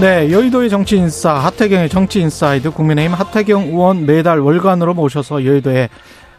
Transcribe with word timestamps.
네, 0.00 0.30
여의도의 0.30 0.70
정치인싸 0.70 1.34
하태경의 1.34 1.88
정치인사이드 1.88 2.70
국민의힘 2.70 3.14
하태경 3.14 3.64
의원 3.64 4.06
매달 4.06 4.38
월간으로 4.38 4.94
모셔서 4.94 5.44
여의도의 5.44 5.88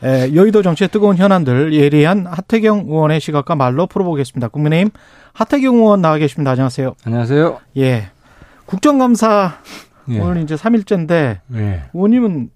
에, 0.01 0.33
여의도 0.33 0.61
정치의 0.61 0.87
뜨거운 0.87 1.17
현안들 1.17 1.73
예리한 1.73 2.25
하태경 2.25 2.85
의원의 2.87 3.19
시각과 3.19 3.55
말로 3.55 3.85
풀어보겠습니다. 3.85 4.47
국민의힘 4.47 4.91
하태경 5.33 5.75
의원 5.75 6.01
나와 6.01 6.17
계십니다. 6.17 6.51
안녕하세요. 6.51 6.95
안녕하세요. 7.05 7.59
예. 7.77 8.07
국정감사 8.65 9.57
예. 10.11 10.19
오늘 10.21 10.41
이제 10.43 10.55
3일째인데 10.55 11.39
예. 11.55 11.83
의원님은 11.93 12.49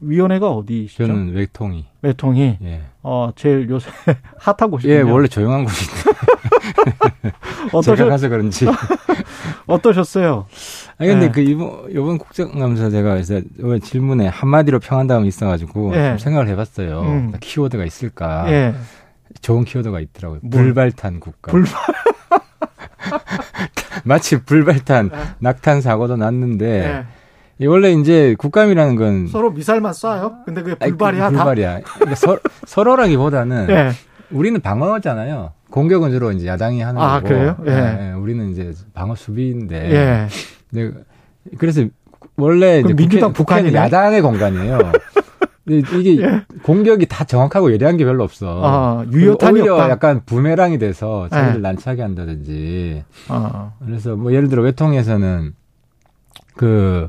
위원회가 0.00 0.50
어디시죠? 0.50 1.06
저는 1.06 1.34
외통이. 1.34 1.86
외통이 2.02 2.58
예. 2.64 2.80
어 3.04 3.30
제일 3.36 3.68
요새 3.70 3.88
핫한 4.40 4.72
곳이군요. 4.72 4.92
예, 4.92 5.00
원래 5.02 5.28
조용한 5.28 5.64
곳인데. 5.64 5.92
어떠셨, 7.72 7.96
제가 7.96 8.10
가서 8.10 8.28
그런지. 8.28 8.66
어떠셨어요? 9.66 10.46
아니, 10.98 11.10
근데 11.10 11.26
예. 11.26 11.30
그 11.30 11.40
이번, 11.40 11.86
이번 11.90 12.18
국정감사 12.18 12.90
제가 12.90 13.18
이번 13.58 13.80
질문에 13.80 14.26
한마디로 14.28 14.80
평한 14.80 15.06
다음에 15.06 15.26
있어가지고 15.28 15.94
예. 15.96 16.08
좀 16.10 16.18
생각을 16.18 16.48
해봤어요. 16.48 17.00
음. 17.02 17.32
키워드가 17.40 17.84
있을까. 17.84 18.50
예. 18.50 18.74
좋은 19.40 19.64
키워드가 19.64 20.00
있더라고요. 20.00 20.40
뭘? 20.42 20.64
불발탄 20.64 21.20
국가. 21.20 21.52
불발- 21.52 21.72
마치 24.04 24.42
불발탄, 24.42 25.10
예. 25.12 25.18
낙탄 25.38 25.80
사고도 25.80 26.16
났는데, 26.16 26.66
예. 26.84 27.04
이 27.58 27.66
원래 27.66 27.92
이제 27.92 28.34
국감이라는 28.38 28.96
건. 28.96 29.26
서로 29.28 29.50
미사일만 29.52 29.92
쏴요? 29.92 30.44
근데 30.44 30.62
그게 30.62 30.76
아니, 30.80 30.90
불발이야 30.90 31.30
그 31.30 31.36
다? 31.36 31.44
불발이야. 31.44 31.80
그러니까 31.82 32.14
서, 32.16 32.38
서로라기보다는 32.66 33.66
예. 33.70 33.92
우리는 34.30 34.60
방어잖아요. 34.60 35.52
공격은 35.72 36.10
주로 36.10 36.30
이제 36.30 36.46
야당이 36.46 36.80
하는 36.82 37.00
아, 37.00 37.14
거고. 37.16 37.28
그래요? 37.28 37.56
예. 37.66 37.70
예, 37.70 38.12
우리는 38.12 38.50
이제 38.50 38.72
방어 38.92 39.16
수비인데. 39.16 39.90
예. 39.90 40.28
네, 40.70 40.90
그래서 41.58 41.84
원래 42.36 42.80
이제 42.80 42.94
민주당 42.94 43.32
북한이네? 43.32 43.74
야당의 43.74 44.22
공간이에요. 44.22 44.78
근데 45.64 45.98
이게 45.98 46.22
예. 46.22 46.42
공격이 46.62 47.06
다 47.06 47.24
정확하고 47.24 47.72
예리한 47.72 47.96
게 47.96 48.04
별로 48.04 48.22
없어. 48.22 48.60
아, 48.62 49.04
그리고 49.04 49.18
유효탄이 49.18 49.60
오히려 49.60 49.74
없다. 49.74 49.90
약간 49.90 50.22
부메랑이 50.26 50.78
돼서 50.78 51.28
자기를 51.30 51.56
예. 51.56 51.60
난처하게 51.60 52.02
한다든지. 52.02 53.04
어. 53.28 53.72
그래서 53.84 54.14
뭐 54.14 54.32
예를 54.32 54.48
들어 54.48 54.62
외통에서는 54.62 55.54
그 56.56 57.08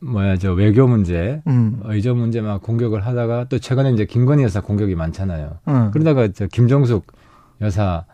뭐야 0.00 0.36
저 0.36 0.52
외교 0.52 0.88
문제, 0.88 1.42
음. 1.46 1.80
의저 1.84 2.14
문제 2.14 2.40
막 2.40 2.62
공격을 2.62 3.06
하다가 3.06 3.46
또 3.48 3.58
최근에 3.58 3.92
이제 3.92 4.04
김건희 4.04 4.42
여사 4.42 4.60
공격이 4.60 4.94
많잖아요. 4.94 5.58
음. 5.68 5.90
그러다가 5.92 6.28
저 6.34 6.46
김정숙 6.46 7.06
여사 7.60 8.04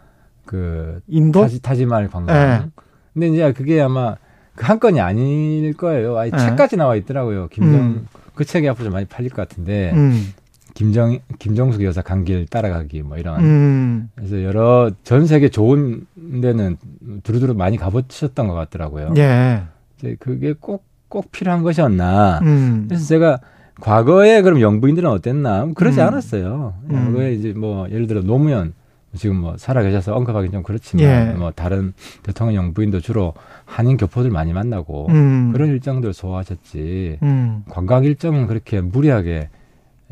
그 0.45 1.00
인도? 1.06 1.42
타지, 1.42 1.61
타지말 1.62 2.09
관광. 2.09 2.37
예. 2.37 2.70
근데 3.12 3.28
이제 3.28 3.53
그게 3.53 3.81
아마 3.81 4.17
그 4.55 4.67
한 4.67 4.78
건이 4.78 5.01
아닐 5.01 5.73
거예요. 5.75 6.17
아니, 6.19 6.31
예. 6.33 6.39
책까지 6.39 6.77
나와 6.77 6.97
있더라고요. 6.97 7.48
김정 7.48 7.80
음. 7.80 8.07
그 8.35 8.45
책이 8.45 8.68
앞으로 8.68 8.85
좀 8.85 8.92
많이 8.92 9.05
팔릴 9.07 9.30
것 9.30 9.48
같은데 9.48 9.92
음. 9.95 10.33
김정 10.74 11.18
김정숙 11.39 11.83
여사 11.85 12.02
강길 12.02 12.46
따라가기 12.46 13.02
뭐 13.02 13.17
이런. 13.17 13.41
음. 13.41 14.11
그래서 14.17 14.42
여러 14.42 14.91
전 15.02 15.27
세계 15.27 15.48
좋은 15.48 16.07
데는 16.41 16.77
두루두루 17.23 17.55
많이 17.55 17.77
가보셨던 17.77 18.48
것 18.48 18.55
같더라고요. 18.55 19.14
예. 19.17 19.63
이제 19.98 20.17
그게 20.18 20.52
꼭꼭 20.52 21.30
필요한 21.33 21.63
것이었나. 21.63 22.41
음. 22.42 22.86
그래서 22.89 23.07
제가 23.07 23.41
과거에 23.80 24.42
그럼 24.42 24.61
영부인들은 24.61 25.08
어땠나? 25.08 25.68
그러지 25.74 26.01
음. 26.01 26.07
않았어요. 26.07 26.74
음. 26.91 26.92
과거에 26.92 27.35
이제 27.35 27.52
뭐 27.52 27.89
예를 27.91 28.07
들어 28.07 28.23
노무현 28.23 28.73
지금 29.17 29.36
뭐 29.36 29.57
살아 29.57 29.83
계셔서 29.83 30.14
언급하기 30.14 30.51
좀 30.51 30.63
그렇지만 30.63 31.05
예. 31.05 31.33
뭐 31.36 31.51
다른 31.52 31.92
대통령 32.23 32.64
영부인도 32.67 33.01
주로 33.01 33.35
한인 33.64 33.97
교포들 33.97 34.30
많이 34.30 34.52
만나고 34.52 35.07
음. 35.11 35.52
그런 35.52 35.69
일정들 35.69 36.13
소화하셨지. 36.13 37.19
음. 37.23 37.64
관광 37.69 38.05
일정은 38.05 38.47
그렇게 38.47 38.80
무리하게 38.80 39.48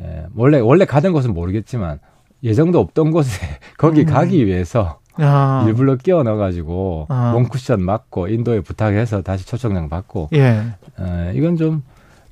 예, 0.01 0.27
원래 0.35 0.59
원래 0.59 0.85
가던 0.85 1.13
곳은 1.13 1.35
모르겠지만 1.35 1.99
예정도 2.43 2.81
없던 2.81 3.11
곳에 3.11 3.41
거기 3.79 4.01
음. 4.03 4.07
가기 4.07 4.47
위해서 4.47 4.99
아. 5.17 5.65
일부러 5.67 5.97
끼워 5.97 6.23
넣어가지고 6.23 7.07
아. 7.11 7.33
원쿠션 7.35 7.83
맞고 7.83 8.29
인도에 8.29 8.61
부탁해서 8.61 9.23
다시 9.23 9.47
초청장 9.47 9.89
받고 9.89 10.31
예. 10.33 10.63
에, 10.99 11.33
이건 11.35 11.57
좀 11.57 11.83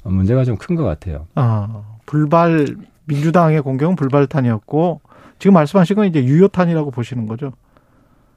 문제가 0.03 0.45
좀 0.45 0.57
큰 0.57 0.77
것 0.77 0.85
같아요. 0.85 1.27
아. 1.35 1.83
불발 2.07 2.67
민주당의 3.05 3.61
공격은 3.61 3.97
불발탄이었고 3.97 5.01
지금 5.41 5.55
말씀하신 5.55 5.97
건 5.97 6.07
이제 6.07 6.23
유효탄이라고 6.23 6.93
보시는 6.93 7.27
거죠. 7.27 7.53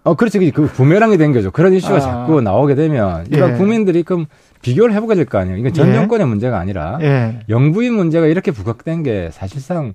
어, 0.04 0.16
그렇지. 0.16 0.52
그 0.52 0.66
부메랑이 0.66 1.18
된 1.18 1.32
거죠. 1.32 1.52
그런 1.52 1.74
이슈가 1.74 1.98
아. 1.98 2.00
자꾸 2.00 2.42
나오게 2.42 2.76
되면 2.76 3.26
일반 3.30 3.52
예. 3.52 3.54
국민들이 3.58 4.04
그럼 4.04 4.26
비교를 4.62 4.94
해보게 4.96 5.16
될 5.16 5.26
거 5.26 5.38
아니에요. 5.38 5.58
이건 5.58 5.74
전 5.74 5.90
예. 5.90 5.94
정권의 5.94 6.28
문제가 6.28 6.58
아니라 6.60 6.98
예. 7.02 7.40
영부인 7.48 7.94
문제가 7.94 8.26
이렇게 8.26 8.52
부각된 8.52 9.04
게 9.04 9.30
사실상 9.32 9.94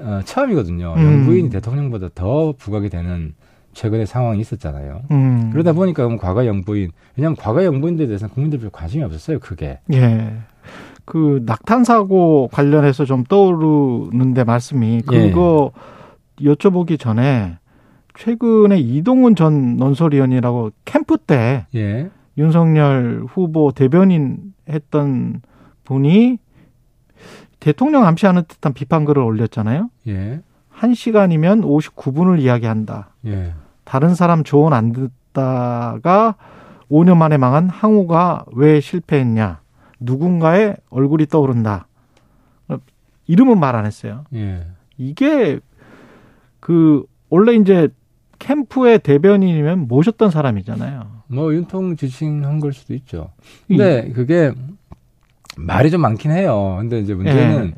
어, 0.00 0.20
처음이거든요. 0.24 0.94
음. 0.96 1.04
영부인이 1.04 1.50
대통령보다 1.50 2.08
더 2.14 2.54
부각이 2.58 2.88
되는 2.88 3.34
최근의 3.74 4.06
상황이 4.06 4.40
있었잖아요. 4.40 5.02
음. 5.10 5.50
그러다 5.52 5.72
보니까 5.72 6.04
그럼 6.04 6.18
과거 6.18 6.46
영부인, 6.46 6.90
왜냐하면 7.16 7.36
과거 7.36 7.64
영부인들에 7.64 8.06
대해서는 8.06 8.32
국민들 8.34 8.58
별 8.60 8.70
관심이 8.70 9.02
없었어요, 9.04 9.38
크게. 9.40 9.80
예. 9.92 10.32
그 11.04 11.42
낙탄 11.44 11.84
사고 11.84 12.48
관련해서 12.52 13.04
좀 13.04 13.24
떠오르는데 13.24 14.42
말씀이 14.44 15.02
예. 15.12 15.30
그거 15.30 15.70
여쭤보기 16.40 16.98
전에 16.98 17.58
최근에 18.16 18.78
이동훈 18.78 19.34
전 19.34 19.76
논설위원이라고 19.76 20.70
캠프 20.84 21.18
때 21.18 21.66
예. 21.74 22.10
윤석열 22.38 23.24
후보 23.28 23.72
대변인 23.72 24.54
했던 24.68 25.42
분이 25.84 26.38
대통령 27.60 28.06
암시하는 28.06 28.44
듯한 28.46 28.72
비판글을 28.72 29.22
올렸잖아요. 29.22 29.90
예. 30.08 30.40
한 30.68 30.94
시간이면 30.94 31.62
59분을 31.62 32.40
이야기한다. 32.40 33.10
예. 33.26 33.54
다른 33.84 34.14
사람 34.14 34.44
조언 34.44 34.72
안 34.72 34.92
듣다가 34.92 36.34
5년 36.90 37.16
만에 37.16 37.36
망한 37.36 37.68
항우가 37.68 38.46
왜 38.52 38.80
실패했냐. 38.80 39.60
누군가의 40.00 40.76
얼굴이 40.90 41.26
떠오른다. 41.26 41.86
이름은 43.26 43.58
말 43.58 43.74
안 43.74 43.86
했어요. 43.86 44.24
예. 44.34 44.66
이게 44.98 45.58
그 46.64 47.04
원래 47.28 47.52
이제 47.56 47.88
캠프의 48.38 48.98
대변인이면 48.98 49.86
모셨던 49.86 50.30
사람이잖아요. 50.30 51.04
뭐 51.26 51.52
윤통 51.52 51.96
지칭한 51.96 52.58
걸 52.58 52.72
수도 52.72 52.94
있죠. 52.94 53.32
근데 53.68 54.10
그게 54.12 54.50
말이 55.58 55.90
좀 55.90 56.00
많긴 56.00 56.30
해요. 56.30 56.76
근데 56.80 57.00
이제 57.00 57.12
문제는 57.12 57.74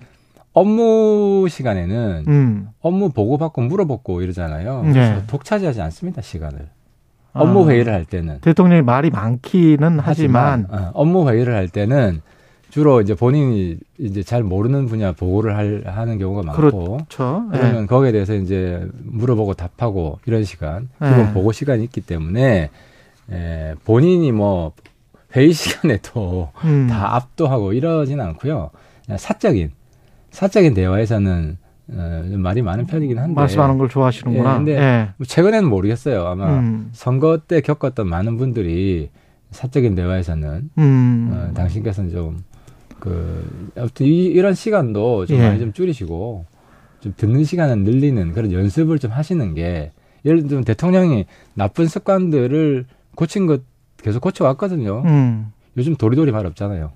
업무 0.53 1.49
시간에는 1.51 2.25
음. 2.29 2.69
업무 2.81 3.11
보고받고 3.11 3.61
물어보고 3.63 4.23
이러잖아요. 4.23 4.85
네. 4.85 4.93
그래서 4.93 5.27
독차지하지 5.27 5.83
않습니다, 5.83 6.23
시간을. 6.23 6.69
업무 7.33 7.67
아, 7.67 7.71
회의를 7.71 7.93
할 7.93 8.05
때는. 8.05 8.39
대통령이 8.41 8.83
말이 8.83 9.11
많기는 9.11 9.99
하지만, 9.99 10.69
어, 10.71 10.93
업무 10.95 11.29
회의를 11.29 11.57
할 11.57 11.69
때는 11.69 12.23
주로 12.71 13.01
이제 13.01 13.15
본인이 13.15 13.77
이제 13.99 14.23
잘 14.23 14.43
모르는 14.43 14.87
분야 14.87 15.13
보고를 15.13 15.57
할, 15.57 15.83
하는 15.87 16.19
경우가 16.19 16.43
많고 16.43 16.97
그렇죠. 16.99 17.49
예. 17.55 17.59
그러면 17.59 17.87
거기에 17.87 18.13
대해서 18.13 18.35
이제 18.35 18.87
물어보고 19.05 19.55
답하고 19.55 20.19
이런 20.27 20.45
시간, 20.45 20.89
네. 21.01 21.09
기본 21.11 21.33
보고 21.33 21.53
시간이 21.53 21.85
있기 21.85 22.01
때문에 22.03 22.71
에, 23.31 23.75
본인이 23.85 24.33
뭐 24.33 24.73
회의 25.35 25.53
시간에도 25.53 26.51
음. 26.65 26.87
다 26.89 27.17
압도하고 27.17 27.73
이러진 27.73 28.21
않고요. 28.21 28.71
그냥 29.05 29.19
사적인 29.19 29.71
사적인 30.31 30.75
대화에서는 30.75 31.59
어, 31.89 32.25
좀 32.31 32.41
말이 32.41 32.63
많은 32.63 32.87
편이긴 32.87 33.19
한데 33.19 33.35
말씀하는 33.35 33.79
걸 33.79 33.89
좋아하시는구나. 33.89 34.51
예, 34.53 34.57
근데 34.57 34.77
예. 34.77 35.09
뭐 35.17 35.25
최근에는 35.27 35.69
모르겠어요. 35.69 36.27
아마 36.27 36.59
음. 36.59 36.91
선거 36.93 37.39
때 37.39 37.61
겪었던 37.61 38.09
많은 38.09 38.37
분들이 38.37 39.09
사적인 39.53 39.95
대화에서는 39.95 40.71
음. 40.79 41.31
어, 41.33 41.55
당신께서는 41.55 42.11
좀 42.11 42.39
그 42.99 43.71
아무튼 43.77 44.07
이, 44.07 44.25
이런 44.25 44.55
시간도 44.55 45.27
좀 45.27 45.37
예. 45.39 45.47
많이 45.49 45.59
좀 45.61 45.73
줄이시고 45.73 46.47
좀 47.01 47.15
듣는 47.17 47.45
시간을 47.45 47.79
늘리는 47.85 48.33
그런 48.33 48.53
연습을 48.53 48.99
좀 48.99 49.11
하시는 49.13 49.55
게 49.55 49.93
예를 50.25 50.47
들면 50.47 50.65
대통령이 50.65 51.27
나쁜 51.55 51.87
습관들을 51.87 52.87
고친 53.15 53.47
것 53.47 53.63
계속 54.03 54.21
고쳐 54.21 54.45
왔거든요. 54.45 55.03
음. 55.07 55.53
요즘 55.77 55.95
도리도리 55.97 56.33
말 56.33 56.47
없잖아요. 56.47 56.93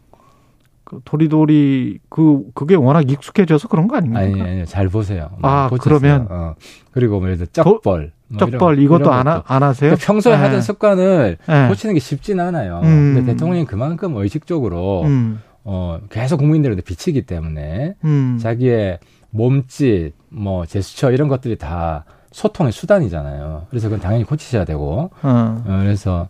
그 0.84 1.00
도리도리 1.04 1.98
그 2.08 2.42
그게 2.54 2.74
워낙 2.74 3.08
익숙해져서 3.10 3.68
그런 3.68 3.86
거 3.86 3.96
아닙니까? 3.96 4.20
아니, 4.20 4.40
아니, 4.42 4.66
잘 4.66 4.88
보세요. 4.88 5.30
뭐 5.38 5.48
아, 5.48 5.68
고쳤어요. 5.68 5.98
그러면 6.00 6.26
어. 6.30 6.54
그리고 6.90 7.20
뭐 7.20 7.28
예를 7.28 7.36
들어 7.38 7.46
쩍벌. 7.52 8.12
뭐 8.28 8.38
쩍벌 8.38 8.74
이런- 8.78 8.84
이것도 8.84 9.12
안, 9.12 9.28
하. 9.28 9.42
안 9.46 9.62
하세요? 9.62 9.90
그러니까 9.90 10.06
평소에 10.06 10.36
네. 10.36 10.42
하던 10.42 10.62
습관을 10.62 11.36
네. 11.46 11.68
고치는 11.68 11.94
게 11.94 12.00
쉽지는 12.00 12.44
않아요. 12.46 12.80
음. 12.82 13.14
근데 13.14 13.32
대통령이 13.32 13.66
그만큼 13.66 14.16
의식적으로 14.16 15.02
음, 15.04 15.40
어, 15.72 16.00
계속 16.10 16.38
국민들한테 16.38 16.82
비치기 16.82 17.22
때문에 17.22 17.94
음. 18.02 18.38
자기의 18.40 18.98
몸짓, 19.30 20.14
뭐 20.28 20.66
제스처 20.66 21.12
이런 21.12 21.28
것들이 21.28 21.56
다 21.56 22.04
소통의 22.32 22.72
수단이잖아요. 22.72 23.66
그래서 23.70 23.88
그건 23.88 24.00
당연히 24.00 24.24
고치셔야 24.24 24.64
되고 24.64 25.12
어. 25.22 25.62
어, 25.64 25.78
그래서 25.80 26.26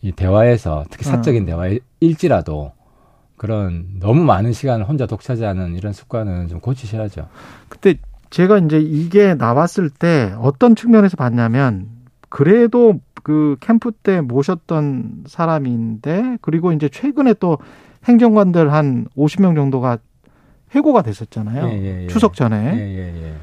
이 0.00 0.10
대화에서 0.10 0.84
특히 0.90 1.04
사적인 1.04 1.46
대화일지라도 1.46 2.72
그런 3.36 3.86
너무 4.00 4.24
많은 4.24 4.52
시간을 4.52 4.88
혼자 4.88 5.06
독차지하는 5.06 5.76
이런 5.76 5.92
습관은 5.92 6.48
좀 6.48 6.58
고치셔야죠. 6.58 7.28
그때 7.68 7.94
제가 8.30 8.58
이제 8.58 8.80
이게 8.80 9.34
나왔을 9.34 9.90
때 9.90 10.34
어떤 10.40 10.74
측면에서 10.74 11.16
봤냐면 11.16 11.86
그래도 12.28 12.98
그 13.22 13.56
캠프 13.60 13.92
때 13.92 14.20
모셨던 14.20 15.26
사람인데 15.28 16.38
그리고 16.40 16.72
이제 16.72 16.88
최근에 16.88 17.34
또 17.34 17.58
행정관들 18.04 18.72
한 18.72 19.06
50명 19.16 19.54
정도가 19.54 19.98
해고가 20.72 21.02
됐었잖아요. 21.02 21.68
예, 21.68 21.72
예, 21.82 22.02
예. 22.04 22.06
추석 22.08 22.34
전에. 22.34 22.56
예, 22.76 22.80
예, 22.80 23.22
예. 23.28 23.34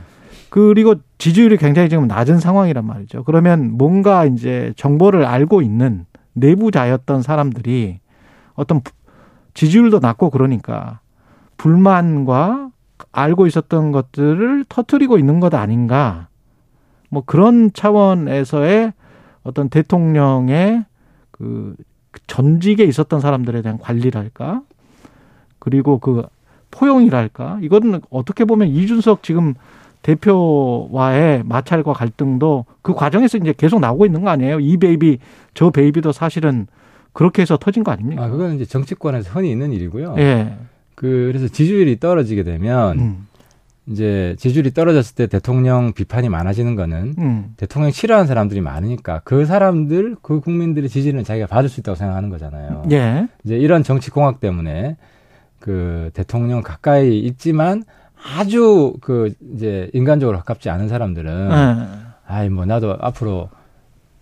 그리고 0.50 0.96
지지율이 1.20 1.58
굉장히 1.58 1.90
지금 1.90 2.08
낮은 2.08 2.40
상황이란 2.40 2.86
말이죠. 2.86 3.24
그러면 3.24 3.78
뭔가 3.78 4.26
이제 4.26 4.74
정보를 4.78 5.26
알고 5.26 5.62
있는 5.62 6.06
내부자였던 6.34 7.22
사람들이 7.22 8.00
어떤 8.56 8.82
부- 8.82 8.92
지지율도 9.54 10.00
낮고 10.00 10.32
그러니까 10.32 11.00
불만과 11.58 12.72
알고 13.12 13.46
있었던 13.48 13.92
것들을 13.92 14.66
터트리고 14.68 15.18
있는 15.20 15.40
것 15.40 15.54
아닌가. 15.54 16.28
뭐 17.10 17.24
그런 17.26 17.72
차원에서의 17.74 18.94
어떤 19.44 19.70
대통령의 19.70 20.86
그 21.32 21.76
전직에 22.28 22.84
있었던 22.84 23.20
사람들에 23.20 23.62
대한 23.62 23.78
관리랄까? 23.78 24.62
그리고 25.60 26.00
그 26.00 26.24
포용이랄까? 26.72 27.60
이거는 27.62 28.02
어떻게 28.10 28.46
보면 28.46 28.70
이준석 28.70 29.24
지금 29.24 29.56
대표와의 30.02 31.44
마찰과 31.46 31.94
갈등도 31.94 32.66
그 32.82 32.94
과정에서 32.94 33.38
이제 33.38 33.54
계속 33.58 33.80
나오고 33.80 34.06
있는 34.06 34.22
거 34.22 34.30
아니에요? 34.30 34.60
이 34.60 34.78
베이비, 34.78 35.20
저 35.54 35.70
베이비도 35.72 36.12
사실은 36.12 36.68
그렇게 37.12 37.42
해서 37.42 37.58
터진 37.58 37.84
거 37.84 37.92
아닙니까? 37.92 38.24
아, 38.24 38.30
그건 38.30 38.56
이제 38.56 38.66
정치권에서 38.66 39.32
흔히 39.32 39.52
있는 39.52 39.74
일이고요. 39.74 40.16
예. 40.20 40.56
그, 40.96 41.30
그래서 41.32 41.48
지지율이 41.48 42.00
떨어지게 42.00 42.44
되면 42.44 43.00
음. 43.00 43.28
이제 43.90 44.36
지지율이 44.38 44.72
떨어졌을 44.72 45.16
때 45.16 45.28
대통령 45.28 45.94
비판이 45.94 46.30
많아지는 46.30 46.76
거는 46.76 47.16
음. 47.18 47.54
대통령 47.58 47.92
싫어하는 47.92 48.28
사람들이 48.28 48.62
많으니까 48.62 49.22
그 49.24 49.46
사람들, 49.46 50.18
그 50.22 50.42
국민들의 50.42 50.90
지지는 50.90 51.24
자기가 51.24 51.48
받을 51.48 51.70
수 51.70 51.80
있다고 51.80 51.96
생각하는 51.96 52.30
거잖아요. 52.30 52.84
예. 52.92 53.28
이제 53.44 53.58
이런 53.58 53.84
정치 53.84 54.12
공학 54.12 54.40
때문에 54.40 54.96
그 55.60 56.12
대통령 56.14 56.62
가까이 56.62 57.20
있지만 57.20 57.84
아주 58.38 58.94
그 59.02 59.34
이제 59.56 59.90
인간적으로 59.94 60.38
가깝지 60.38 60.70
않은 60.70 60.88
사람들은 60.88 61.50
예. 61.52 61.88
아이 62.28 62.50
뭐 62.50 62.66
나도 62.66 62.96
앞으로 63.00 63.50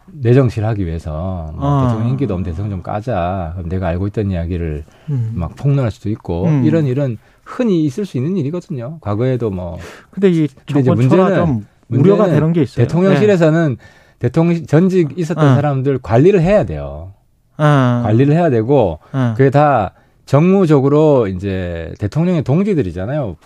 내 0.09 0.33
정치를 0.33 0.65
하기 0.69 0.85
위해서 0.85 1.51
뭐 1.55 1.65
아. 1.65 1.87
대통령 1.87 2.09
인기도 2.11 2.33
없는 2.35 2.49
대통령 2.49 2.77
좀 2.77 2.81
까자. 2.81 3.51
그럼 3.55 3.69
내가 3.69 3.87
알고 3.87 4.07
있던 4.07 4.31
이야기를 4.31 4.85
음. 5.09 5.31
막 5.35 5.55
폭로할 5.55 5.91
수도 5.91 6.09
있고 6.09 6.45
음. 6.45 6.63
이런 6.63 6.85
일은 6.85 7.17
흔히 7.47 7.85
있을 7.85 8.05
수 8.05 8.17
있는 8.17 8.35
일이거든요. 8.37 8.97
과거에도 9.01 9.49
뭐 9.49 9.77
근데 10.11 10.29
이 10.29 10.47
근데 10.65 10.81
이제 10.81 10.91
문제는- 10.91 11.63
우려가 11.89 12.23
문제는 12.23 12.27
되는 12.33 12.53
게 12.53 12.61
있어요. 12.63 12.85
대통령실에서는 12.85 13.77
대통령 14.19 14.65
전직 14.65 15.17
있었던 15.17 15.51
어. 15.51 15.55
사람들 15.55 15.99
관리를 15.99 16.41
해야 16.41 16.65
돼요. 16.65 17.13
예. 17.59 17.63
어. 17.63 18.01
관리를 18.03 18.33
해야 18.33 18.49
되고 18.49 18.99
예. 19.15 19.33
그게 19.37 19.49
다 19.49 19.93
정무적으로 20.25 21.27
이제 21.27 21.93
대통령의 21.99 22.43
동지들이잖아요. 22.43 23.37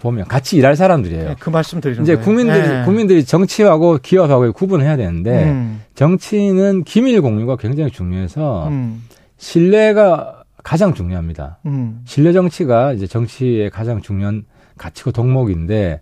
보면 0.00 0.26
같이 0.28 0.56
일할 0.56 0.76
사람들이에요. 0.76 1.30
예, 1.30 1.36
그 1.40 1.50
말씀 1.50 1.80
드리는 1.80 2.04
이제. 2.04 2.14
국민들이 2.16 2.60
예. 2.60 2.82
국민들이 2.84 3.24
정치하고 3.24 3.98
기업하고 4.00 4.52
구분해야 4.52 4.96
되는데 4.96 5.46
음. 5.46 5.82
정치는 5.96 6.84
기밀 6.84 7.20
공유가 7.20 7.56
굉장히 7.56 7.90
중요해서 7.90 8.68
음. 8.68 9.02
신뢰가 9.38 10.37
가장 10.68 10.92
중요합니다. 10.92 11.60
음. 11.64 12.02
신뢰 12.04 12.34
정치가 12.34 12.92
이제 12.92 13.06
정치의 13.06 13.70
가장 13.70 14.02
중요한 14.02 14.44
가치고 14.76 15.12
덕목인데 15.12 16.00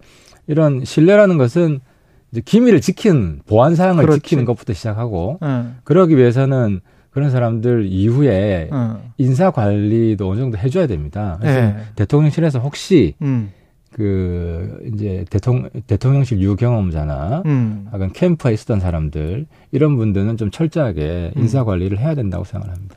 이런 0.49 0.85
신뢰라는 0.85 1.39
것은 1.39 1.79
이제 2.33 2.43
기밀을 2.45 2.81
지키는 2.81 3.43
보안 3.47 3.77
사항을 3.77 4.03
그렇지. 4.03 4.23
지키는 4.23 4.45
것부터 4.45 4.73
시작하고 4.73 5.39
예. 5.45 5.67
그러기 5.85 6.17
위해서는 6.17 6.81
그런 7.11 7.31
사람들 7.31 7.87
이후에 7.87 8.69
어. 8.73 9.05
인사 9.19 9.53
관리도 9.53 10.29
어느 10.29 10.41
정도 10.41 10.59
해줘야 10.59 10.89
됩니다. 10.89 11.39
그래서 11.41 11.61
예. 11.61 11.77
대통령실에서 11.95 12.59
혹시 12.59 13.15
음. 13.23 13.53
그 13.93 14.81
이제 14.93 15.25
대통령 15.31 15.71
대통령실 15.87 16.41
유경험자나 16.41 17.45
음. 17.47 17.87
혹은 17.93 18.13
캠프에 18.13 18.53
있었던 18.53 18.81
사람들 18.81 19.47
이런 19.71 19.97
분들은 19.97 20.37
좀 20.39 20.51
철저하게 20.51 21.35
음. 21.37 21.41
인사 21.41 21.63
관리를 21.63 22.01
해야 22.01 22.17
된다고 22.17 22.43
생각합니다. 22.43 22.97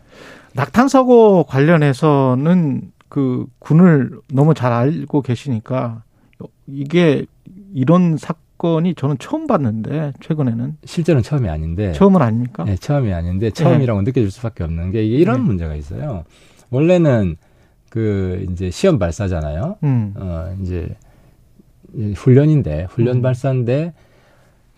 낙탄 0.60 0.90
사고 0.90 1.46
관련해서는 1.46 2.92
그 3.08 3.46
군을 3.60 4.12
너무 4.34 4.54
잘 4.54 4.74
알고 4.74 5.22
계시니까 5.22 6.04
이게 6.68 7.26
이런 7.74 8.18
사건이 8.18 8.96
저는 8.96 9.16
처음 9.20 9.48
봤는데 9.48 10.12
최근에는 10.20 10.76
실제로는 10.84 11.24
처음이 11.24 11.48
아닌데 11.48 11.94
처음은 11.94 12.22
아닙니까? 12.22 12.66
네, 12.66 12.76
처음이 12.76 13.14
아닌데 13.14 13.52
처음이라고 13.52 14.02
느껴질 14.02 14.30
수밖에 14.32 14.66
없는 14.66 14.92
게 14.92 15.06
이런 15.06 15.38
네. 15.38 15.44
문제가 15.44 15.76
있어요. 15.76 16.26
원래는 16.72 17.38
그 17.90 18.46
이제 18.52 18.70
시험 18.70 19.00
발사잖아요. 19.00 19.78
음. 19.84 20.14
어 20.18 20.54
이제 20.62 20.94
훈련인데 22.16 22.88
훈련 22.90 23.18
음. 23.18 23.22
발사인데 23.22 23.94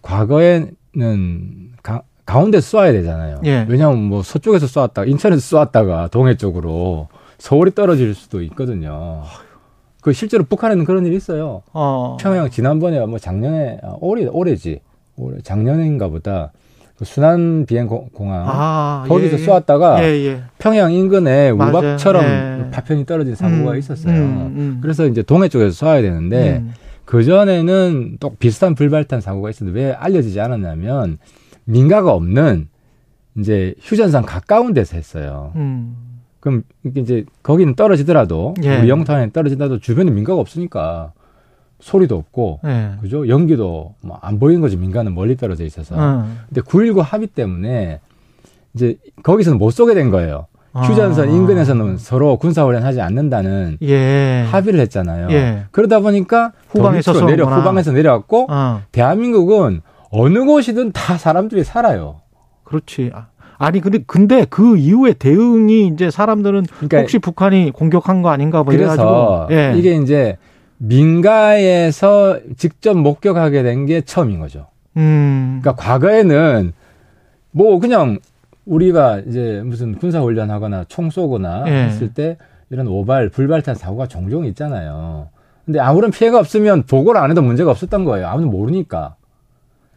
과거에는 0.03 1.71
가, 1.81 2.03
가운데서 2.25 2.77
쏴야 2.77 2.91
되잖아요. 2.93 3.41
예. 3.45 3.65
왜냐하면 3.67 4.03
뭐 4.03 4.21
서쪽에서 4.23 4.67
쏘았다가 4.67 5.05
인천에서 5.07 5.41
쏘았다가 5.41 6.07
동해 6.09 6.35
쪽으로 6.37 7.07
서울이 7.37 7.71
떨어질 7.73 8.13
수도 8.13 8.41
있거든요. 8.43 9.23
그 10.01 10.13
실제로 10.13 10.43
북한에는 10.43 10.85
그런 10.85 11.05
일이 11.05 11.15
있어요. 11.15 11.63
어. 11.73 12.17
평양 12.19 12.49
지난번에 12.49 13.03
뭐 13.05 13.19
작년에 13.19 13.79
아, 13.83 13.95
올해 13.99 14.25
올해지 14.25 14.79
올해 15.15 15.39
작년인가 15.41 16.07
보다 16.07 16.51
그 16.97 17.05
순환 17.05 17.65
비행 17.65 17.87
공- 17.87 18.09
공항 18.13 18.43
아, 18.47 19.05
거기서 19.07 19.39
예, 19.39 19.43
쏘았다가 19.43 20.03
예, 20.03 20.07
예. 20.25 20.41
평양 20.59 20.91
인근에 20.93 21.51
맞아요. 21.53 21.77
우박처럼 21.77 22.23
예. 22.25 22.71
파편이 22.71 23.05
떨어진 23.05 23.35
사고가 23.35 23.71
음, 23.71 23.77
있었어요. 23.77 24.13
음, 24.13 24.53
음. 24.55 24.79
그래서 24.81 25.05
이제 25.07 25.21
동해 25.23 25.49
쪽에서 25.49 25.85
쏴야 25.85 26.01
되는데 26.01 26.57
음. 26.57 26.73
그 27.05 27.23
전에는 27.23 28.17
또 28.19 28.35
비슷한 28.35 28.73
불발탄 28.75 29.19
사고가 29.21 29.49
있었는데 29.49 29.79
왜 29.79 29.91
알려지지 29.93 30.39
않았냐면 30.39 31.17
민가가 31.71 32.11
없는 32.13 32.67
이제 33.37 33.73
휴전선 33.79 34.25
가까운 34.25 34.73
데서 34.73 34.97
했어요. 34.97 35.53
음. 35.55 35.95
그럼 36.41 36.63
이제 36.97 37.23
거기는 37.43 37.75
떨어지더라도 37.75 38.55
예. 38.63 38.79
우리 38.79 38.89
영탄에 38.89 39.31
떨어지더라도 39.31 39.79
주변에 39.79 40.11
민가가 40.11 40.39
없으니까 40.39 41.13
소리도 41.79 42.15
없고 42.17 42.59
예. 42.65 42.91
그죠? 43.01 43.27
연기도 43.27 43.95
뭐 44.01 44.19
안 44.21 44.37
보이는 44.39 44.59
거지 44.61 44.75
민가는 44.77 45.13
멀리 45.15 45.35
떨어져 45.37 45.63
있어서. 45.65 45.95
어. 45.97 46.27
근데 46.47 46.61
9.19 46.61 47.01
합의 47.01 47.27
때문에 47.27 47.99
이제 48.73 48.97
거기서는 49.23 49.57
못 49.57 49.71
쏘게 49.71 49.93
된 49.93 50.09
거예요. 50.09 50.47
휴전선 50.73 51.27
아. 51.27 51.31
인근에서는 51.31 51.97
서로 51.97 52.37
군사훈련 52.37 52.83
하지 52.83 53.01
않는다는 53.01 53.77
예. 53.81 54.45
합의를 54.49 54.79
했잖아요. 54.81 55.27
예. 55.31 55.65
그러다 55.71 55.99
보니까 55.99 56.53
후방에서 56.69 57.25
내려. 57.25 57.45
후방에서 57.45 57.91
내려왔고 57.91 58.47
어. 58.49 58.81
대한민국은 58.91 59.81
어느 60.11 60.43
곳이든 60.45 60.91
다 60.91 61.17
사람들이 61.17 61.63
살아요. 61.63 62.21
그렇지. 62.63 63.11
아, 63.13 63.27
아니 63.57 63.79
근데 63.79 63.99
근데 64.05 64.45
그 64.49 64.77
이후에 64.77 65.13
대응이 65.13 65.87
이제 65.87 66.09
사람들은 66.11 66.65
그러니까 66.75 66.99
혹시 66.99 67.19
북한이 67.19 67.71
공격한 67.71 68.21
거 68.21 68.29
아닌가 68.29 68.63
뭐 68.63 68.73
그래서 68.73 69.47
예. 69.51 69.73
이게 69.77 69.95
이제 69.95 70.37
민가에서 70.77 72.39
직접 72.57 72.97
목격하게 72.97 73.63
된 73.63 73.85
게 73.85 74.01
처음인 74.01 74.39
거죠. 74.39 74.67
음. 74.97 75.59
그러니까 75.61 75.81
과거에는 75.81 76.73
뭐 77.51 77.79
그냥 77.79 78.19
우리가 78.65 79.19
이제 79.27 79.61
무슨 79.65 79.95
군사 79.95 80.19
훈련하거나 80.21 80.85
총 80.87 81.09
쏘거나 81.09 81.63
예. 81.67 81.71
했을 81.85 82.13
때 82.13 82.37
이런 82.69 82.87
오발 82.87 83.29
불발탄 83.29 83.75
사고가 83.75 84.07
종종 84.07 84.45
있잖아요. 84.45 85.29
근데 85.65 85.79
아무런 85.79 86.11
피해가 86.11 86.39
없으면 86.39 86.83
보고를 86.83 87.19
안 87.21 87.29
해도 87.29 87.41
문제가 87.41 87.71
없었던 87.71 88.03
거예요. 88.05 88.27
아무도 88.27 88.47
모르니까. 88.47 89.15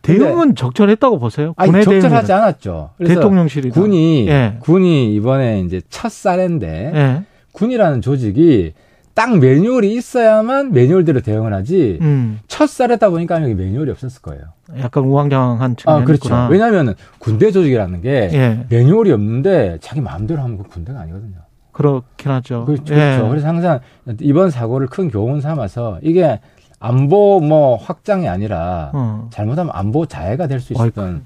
대응은 0.05 0.55
적절했다고 0.55 1.19
보세요. 1.19 1.55
아니, 1.57 1.73
적절하지 1.83 2.33
않았죠. 2.33 2.91
대통령실이 3.05 3.71
군이 3.71 4.29
예. 4.29 4.57
군이 4.61 5.15
이번에 5.15 5.61
이제 5.61 5.81
첫 5.89 6.13
사례인데 6.13 6.93
예. 6.95 7.23
군이라는 7.53 8.03
조직이 8.03 8.75
딱 9.15 9.39
매뉴얼이 9.39 9.95
있어야만 9.95 10.73
매뉴얼대로 10.73 11.21
대응을 11.21 11.55
하지 11.55 11.99
음. 12.03 12.41
첫 12.49 12.69
사례다 12.69 13.11
보니까 13.11 13.43
여기 13.43 13.55
매뉴얼이 13.55 13.91
없었을 13.93 14.21
거예요. 14.23 14.43
약간 14.81 15.05
우왕좌왕한 15.05 15.77
측면이 15.77 16.03
아, 16.03 16.05
그렇죠. 16.05 16.27
있구나. 16.27 16.49
왜냐하면 16.49 16.95
군대 17.19 17.51
조직이라는 17.51 18.01
게 18.03 18.31
예. 18.33 18.67
매뉴얼이 18.69 19.13
없는데 19.13 19.79
자기 19.81 20.01
마음대로 20.01 20.43
하면 20.43 20.59
그 20.59 20.65
군대가 20.65 21.01
아니거든요. 21.01 21.37
그렇긴 21.73 22.31
하죠. 22.33 22.65
그렇죠. 22.65 22.95
예. 22.95 22.99
그렇죠. 22.99 23.29
그래서 23.29 23.49
항상 23.49 23.81
이번 24.21 24.51
사고를 24.51 24.89
큰 24.89 25.09
교훈 25.09 25.41
삼아서 25.41 25.99
이게 26.03 26.41
안보 26.81 27.41
뭐 27.41 27.77
확장이 27.77 28.29
아니라 28.29 28.91
어. 28.93 29.29
잘못하면 29.33 29.73
안보 29.75 30.07
자해가 30.07 30.47
될 30.47 30.61
수 30.61 30.73
있었던 30.75 31.25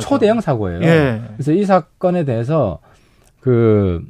초대형 0.00 0.40
사고예요. 0.40 0.82
예. 0.82 1.22
그래서 1.36 1.52
이 1.52 1.64
사건에 1.64 2.24
대해서 2.24 2.78
그 3.40 4.02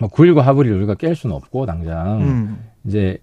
뭐 0.00 0.08
9.19 0.08 0.40
합의를 0.40 0.72
우리가 0.78 0.94
깰 0.94 1.14
수는 1.14 1.36
없고 1.36 1.66
당장 1.66 2.22
음. 2.22 2.64
이제 2.86 3.18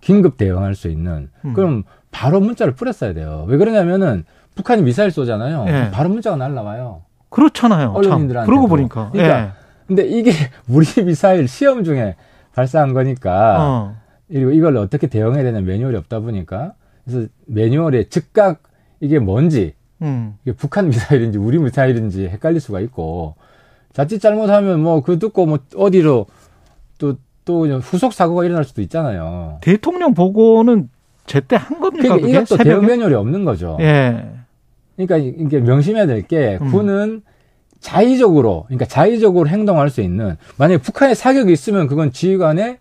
긴급 0.00 0.36
대응할 0.36 0.76
수 0.76 0.86
있는 0.88 1.30
음. 1.44 1.52
그럼 1.52 1.82
바로 2.12 2.38
문자를 2.38 2.74
뿌렸어야 2.76 3.12
돼요. 3.12 3.44
왜 3.48 3.56
그러냐면은 3.56 4.24
북한이 4.54 4.82
미사일 4.82 5.10
쏘잖아요. 5.10 5.64
예. 5.66 5.90
바로 5.92 6.10
문자가 6.10 6.36
날라와요. 6.36 7.02
그렇잖아요. 7.30 7.90
언론인들한테. 7.90 8.46
그러고 8.48 8.68
보니까. 8.68 9.10
그러니까 9.10 9.40
예. 9.46 9.50
근데 9.88 10.06
이게 10.06 10.30
우리 10.70 10.86
미사일 11.04 11.48
시험 11.48 11.82
중에 11.82 12.14
발사한 12.54 12.94
거니까 12.94 13.56
어. 13.58 13.96
그리고 14.30 14.50
이걸 14.52 14.76
어떻게 14.76 15.06
대응해야 15.06 15.42
되는 15.42 15.64
매뉴얼이 15.64 15.96
없다 15.96 16.20
보니까 16.20 16.74
그래서 17.04 17.28
매뉴얼에 17.46 18.08
즉각 18.08 18.62
이게 19.00 19.18
뭔지 19.18 19.74
음. 20.02 20.36
이게 20.42 20.52
북한 20.54 20.88
미사일인지 20.88 21.38
우리 21.38 21.58
미사일인지 21.58 22.28
헷갈릴 22.28 22.60
수가 22.60 22.80
있고 22.80 23.34
자칫 23.92 24.18
잘못하면 24.20 24.80
뭐 24.80 25.00
그 25.00 25.18
듣고 25.18 25.46
뭐 25.46 25.58
어디로 25.74 26.26
또 26.98 27.14
또 27.48 27.66
후속 27.66 28.12
사고가 28.12 28.44
일어날 28.44 28.62
수도 28.64 28.82
있잖아요. 28.82 29.56
대통령 29.62 30.12
보고는 30.12 30.90
제때 31.24 31.56
한 31.56 31.80
겁니까? 31.80 32.16
그러니까 32.16 32.28
이것도 32.28 32.58
새벽에? 32.58 32.64
대응 32.68 32.86
매뉴얼이 32.86 33.14
없는 33.14 33.46
거죠. 33.46 33.78
예. 33.80 34.22
그러니까 34.96 35.16
이게 35.16 35.58
명심해야 35.58 36.04
될게 36.06 36.58
음. 36.60 36.70
군은 36.70 37.22
자의적으로 37.80 38.64
그러니까 38.66 38.84
자의적으로 38.84 39.48
행동할 39.48 39.88
수 39.88 40.02
있는 40.02 40.36
만약에 40.58 40.82
북한에 40.82 41.14
사격이 41.14 41.50
있으면 41.50 41.86
그건 41.86 42.12
지휘관의 42.12 42.80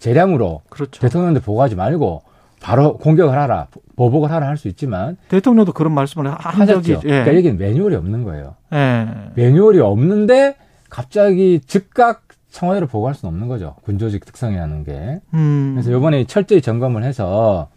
재량으로 0.00 0.62
그렇죠. 0.68 1.00
대통령한테 1.00 1.40
보고하지 1.40 1.76
말고 1.76 2.22
바로 2.60 2.98
공격을 2.98 3.38
하라, 3.38 3.68
보복을 3.96 4.30
하라 4.30 4.46
할 4.48 4.56
수 4.56 4.68
있지만 4.68 5.16
대통령도 5.28 5.72
그런 5.72 5.92
말씀을 5.94 6.30
한 6.30 6.66
적이 6.66 6.92
예. 6.92 6.96
그러니까 6.98 7.36
여기는 7.36 7.56
매뉴얼이 7.58 7.94
없는 7.96 8.24
거예요. 8.24 8.56
예. 8.72 9.06
매뉴얼이 9.34 9.78
없는데 9.80 10.56
갑자기 10.90 11.60
즉각 11.66 12.22
청와대로 12.50 12.86
보고할 12.88 13.14
수는 13.14 13.32
없는 13.32 13.46
거죠. 13.48 13.76
군조직 13.84 14.24
특성이라는 14.24 14.84
게. 14.84 15.20
음. 15.34 15.72
그래서 15.74 15.96
이번에 15.96 16.24
철저히 16.24 16.60
점검을 16.60 17.04
해서 17.04 17.68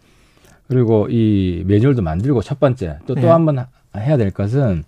그리고 0.68 1.06
이 1.08 1.62
매뉴얼도 1.66 2.02
만들고 2.02 2.42
첫 2.42 2.58
번째 2.58 2.98
또 3.06 3.14
또 3.14 3.30
한번 3.32 3.64
예. 3.96 4.00
해야 4.00 4.16
될 4.16 4.30
것은 4.32 4.82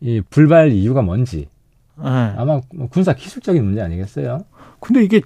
이 0.00 0.20
불발 0.28 0.72
이유가 0.72 1.00
뭔지 1.02 1.48
예. 2.02 2.04
아마 2.36 2.60
군사 2.90 3.12
기술적인 3.14 3.64
문제 3.64 3.80
아니겠어요? 3.80 4.44
근데 4.80 5.04
이게 5.04 5.20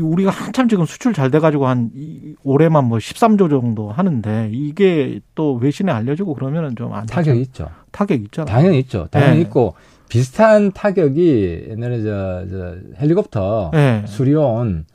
우리가 0.00 0.30
한참 0.30 0.68
지금 0.68 0.86
수출 0.86 1.12
잘 1.12 1.30
돼가지고 1.30 1.66
한 1.66 1.90
올해만 2.42 2.84
뭐 2.84 2.98
13조 2.98 3.50
정도 3.50 3.90
하는데 3.90 4.50
이게 4.52 5.20
또 5.34 5.54
외신에 5.54 5.92
알려지고 5.92 6.34
그러면은 6.34 6.76
좀안 6.76 7.06
타격 7.06 7.36
있죠. 7.36 7.68
타격 7.90 8.20
있죠. 8.22 8.44
당연히 8.44 8.78
있죠. 8.80 9.06
당연히 9.10 9.36
네. 9.36 9.40
있고 9.42 9.74
비슷한 10.08 10.72
타격이 10.72 11.66
옛날에 11.70 12.02
저, 12.02 12.46
저 12.50 12.76
헬리콥터 13.00 13.70
네. 13.72 14.04
수리온 14.06 14.86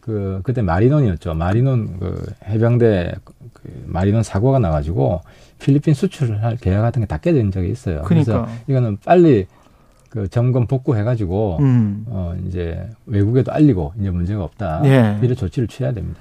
그 0.00 0.40
그때 0.44 0.62
마리논이었죠. 0.62 1.34
마리논 1.34 1.98
그 1.98 2.26
해병대 2.46 3.14
그 3.52 3.84
마리논 3.86 4.22
사고가 4.22 4.58
나가지고 4.60 5.20
필리핀 5.58 5.94
수출을 5.94 6.42
할 6.44 6.56
계약 6.56 6.82
같은 6.82 7.02
게다 7.02 7.18
깨진 7.18 7.50
적이 7.50 7.70
있어요. 7.70 8.02
그러니까. 8.02 8.44
그래서 8.44 8.62
이거는 8.68 8.98
빨리 9.04 9.46
그 10.16 10.28
점검 10.28 10.66
복구해가지고 10.66 11.58
음. 11.60 12.06
어 12.08 12.34
이제 12.46 12.88
외국에도 13.04 13.52
알리고 13.52 13.92
이제 14.00 14.08
문제가 14.08 14.42
없다. 14.44 14.80
예. 14.86 15.18
이런 15.22 15.36
조치를 15.36 15.68
취해야 15.68 15.92
됩니다. 15.92 16.18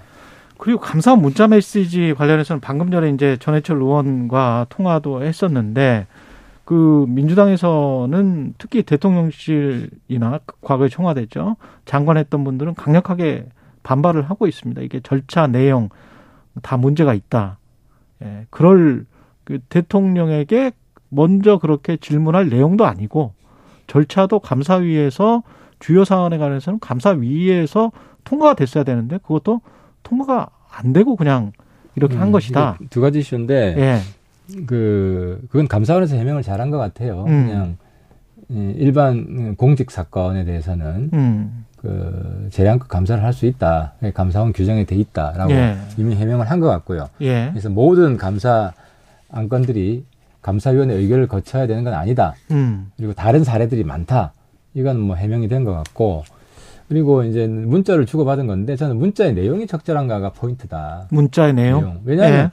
그리고 0.57 0.81
감사원 0.81 1.21
문자 1.21 1.47
메시지 1.47 2.13
관련해서는 2.13 2.59
방금 2.59 2.91
전에 2.91 3.09
이제 3.11 3.37
전해철 3.39 3.77
의원과 3.77 4.65
통화도 4.67 5.23
했었는데 5.23 6.07
그 6.65 7.05
민주당에서는 7.07 8.55
특히 8.57 8.83
대통령실이나 8.83 10.39
과거에 10.59 10.89
청와대죠 10.89 11.55
장관했던 11.85 12.43
분들은 12.43 12.75
강력하게 12.75 13.45
반발을 13.83 14.23
하고 14.23 14.45
있습니다. 14.45 14.81
이게 14.81 14.99
절차 14.99 15.47
내용 15.47 15.87
다 16.61 16.75
문제가 16.75 17.13
있다. 17.13 17.59
예, 18.23 18.45
그럴 18.49 19.05
그 19.45 19.59
대통령에게 19.69 20.73
먼저 21.07 21.59
그렇게 21.59 21.95
질문할 21.95 22.49
내용도 22.49 22.85
아니고 22.85 23.31
절차도 23.87 24.39
감사위에서 24.39 25.43
주요 25.79 26.05
사안에 26.05 26.37
관해서는 26.37 26.79
감사위에서 26.79 27.91
통과가 28.23 28.55
됐어야 28.55 28.83
되는데 28.83 29.17
그것도 29.19 29.61
통과가 30.03 30.47
안 30.71 30.93
되고 30.93 31.15
그냥 31.15 31.51
이렇게 31.95 32.15
음, 32.15 32.21
한 32.21 32.31
것이다. 32.31 32.77
두 32.89 33.01
가지 33.01 33.19
이슈인데 33.19 33.75
예. 33.77 33.99
그 34.65 35.41
그건 35.49 35.67
감사원에서 35.67 36.15
해명을 36.15 36.43
잘한 36.43 36.69
것 36.69 36.77
같아요. 36.77 37.25
음. 37.27 37.47
그냥 37.47 37.77
예, 38.51 38.71
일반 38.77 39.55
공직 39.55 39.89
사건에 39.91 40.43
대해서는 40.45 41.09
음. 41.13 41.65
그 41.77 42.47
재량급 42.51 42.87
감사를 42.87 43.23
할 43.23 43.33
수 43.33 43.45
있다. 43.45 43.93
감사원 44.13 44.53
규정에 44.53 44.85
돼 44.85 44.95
있다라고 44.95 45.51
예. 45.51 45.77
이미 45.97 46.15
해명을 46.15 46.49
한 46.49 46.59
것 46.59 46.67
같고요. 46.67 47.09
예. 47.21 47.49
그래서 47.51 47.69
모든 47.69 48.17
감사 48.17 48.73
안건들이 49.29 50.05
감사위원회 50.49 50.93
의결을 50.93 51.27
거쳐야 51.27 51.65
되는 51.65 51.83
건 51.83 51.95
아니다. 51.95 52.35
음. 52.51 52.91
그리고 52.97 53.13
다른 53.13 53.43
사례들이 53.43 53.83
많다. 53.83 54.33
이건 54.75 54.99
뭐 54.99 55.15
해명이 55.15 55.47
된 55.47 55.63
것 55.65 55.73
같고 55.73 56.23
그리고 56.87 57.23
이제 57.23 57.47
문자를 57.47 58.05
주고받은 58.05 58.45
건데 58.45 58.75
저는 58.75 58.97
문자의 58.97 59.33
내용이 59.33 59.65
적절한가가 59.65 60.33
포인트다. 60.33 61.07
문자의 61.09 61.53
내용? 61.55 61.81
내용. 61.81 62.01
왜냐하면 62.05 62.39
예. 62.39 62.51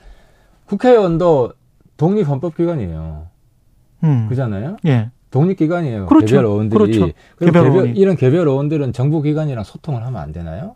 국회의원도 0.65 1.53
독립헌법기관이에요. 1.97 3.27
음. 4.05 4.25
그잖아요. 4.27 4.77
예. 4.87 5.11
독립기관이에요. 5.29 6.07
그렇죠. 6.07 6.25
개별 6.25 6.45
의원들이. 6.45 6.77
그렇죠. 6.79 7.13
개별 7.39 7.63
개별, 7.71 7.97
이런 7.97 8.15
개별 8.15 8.47
의원들은 8.47 8.93
정부기관이랑 8.93 9.63
소통을 9.63 10.03
하면 10.03 10.19
안 10.21 10.31
되나요? 10.31 10.75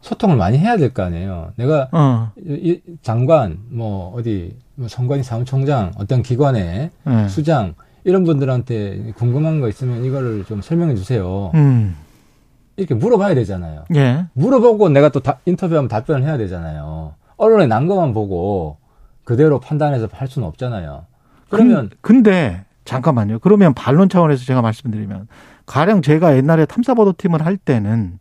소통을 0.00 0.36
많이 0.36 0.58
해야 0.58 0.76
될 0.76 0.92
거 0.94 1.02
아니에요. 1.02 1.52
내가 1.56 1.88
어. 1.90 2.30
이, 2.38 2.80
장관, 3.02 3.58
뭐 3.68 4.14
어디 4.14 4.56
뭐 4.58 4.65
선관위 4.88 5.22
사무총장, 5.22 5.92
어떤 5.96 6.22
기관의 6.22 6.90
네. 7.04 7.28
수장 7.28 7.74
이런 8.04 8.24
분들한테 8.24 9.12
궁금한 9.16 9.60
거 9.60 9.68
있으면 9.68 10.04
이거를 10.04 10.44
좀 10.44 10.62
설명해 10.62 10.94
주세요. 10.94 11.50
음. 11.54 11.96
이렇게 12.76 12.94
물어봐야 12.94 13.34
되잖아요. 13.34 13.84
예. 13.94 14.26
물어보고 14.34 14.90
내가 14.90 15.08
또 15.08 15.20
다, 15.20 15.38
인터뷰하면 15.46 15.88
답변을 15.88 16.22
해야 16.22 16.36
되잖아요. 16.36 17.14
언론에 17.36 17.66
난 17.66 17.86
것만 17.86 18.12
보고 18.12 18.76
그대로 19.24 19.58
판단해서 19.58 20.08
할 20.12 20.28
수는 20.28 20.46
없잖아요. 20.48 21.06
그러면 21.48 21.88
근, 22.00 22.22
근데 22.22 22.64
잠깐만요. 22.84 23.40
그러면 23.40 23.74
반론 23.74 24.08
차원에서 24.08 24.44
제가 24.44 24.62
말씀드리면 24.62 25.26
가령 25.64 26.02
제가 26.02 26.36
옛날에 26.36 26.66
탐사보도 26.66 27.14
팀을 27.16 27.44
할 27.44 27.56
때는 27.56 28.18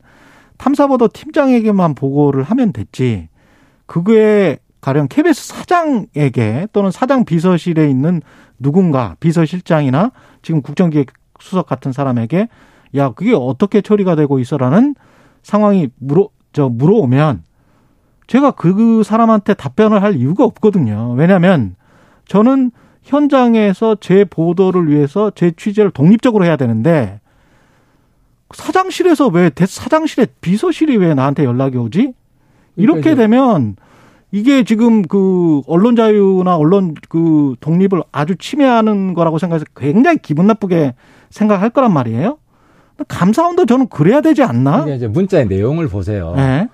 탐사보도 0.58 1.10
팀장에게만 1.10 1.96
보고를 1.96 2.44
하면 2.44 2.74
됐지. 2.74 3.30
그게 3.86 4.58
가령 4.86 5.08
KBS 5.08 5.48
사장에게 5.48 6.68
또는 6.72 6.92
사장 6.92 7.26
비서실에 7.26 7.90
있는 7.90 8.22
누군가 8.60 9.16
비서실장이나 9.20 10.12
지금 10.44 10.62
국정기획 10.62 11.08
수석 11.40 11.66
같은 11.66 11.92
사람에게 11.92 12.50
야 12.96 13.10
그게 13.10 13.34
어떻게 13.34 13.82
처리가 13.82 14.16
되고 14.16 14.38
있어라는 14.38 14.94
상황이 15.42 15.90
물어 15.98 16.30
저 16.54 16.70
물어오면 16.70 17.42
제가 18.28 18.52
그 18.52 19.02
사람한테 19.02 19.56
답변을 19.56 20.04
할 20.04 20.18
이유가 20.18 20.44
없거든요. 20.44 21.16
왜냐하면 21.18 21.76
저는 22.28 22.70
현장에서 23.02 23.96
제 24.00 24.24
보도를 24.24 24.88
위해서 24.88 25.32
제 25.32 25.50
취재를 25.50 25.90
독립적으로 25.90 26.46
해야 26.46 26.58
되는데 26.58 27.20
사장실에서 28.54 29.30
왜 29.30 29.50
사장실에 29.58 30.28
비서실이 30.42 30.98
왜 30.98 31.16
나한테 31.16 31.44
연락이 31.44 31.76
오지? 31.76 32.14
이렇게 32.76 33.16
되면 33.16 33.78
이게 34.36 34.66
지금 34.66 35.02
그 35.02 35.62
언론 35.66 35.96
자유나 35.96 36.58
언론 36.58 36.94
그 37.08 37.56
독립을 37.62 38.04
아주 38.12 38.36
침해하는 38.36 39.14
거라고 39.14 39.40
생각해서 39.40 39.66
굉장히 39.78 40.18
기분 40.18 40.46
나쁘게 40.48 40.94
생각할 41.30 41.70
거란 41.70 41.94
말이에요. 41.94 42.38
감사원도 43.08 43.66
저는 43.66 43.88
그래야 43.88 44.20
되지 44.20 44.44
않나? 44.44 44.90
이제 44.90 45.08
문자의 45.08 45.48
내용을 45.48 45.88
보세요. 45.88 46.34
네. 46.36 46.68